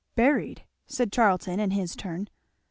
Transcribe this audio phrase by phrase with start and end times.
[0.15, 2.27] "Buried!" said Charlton in his turn.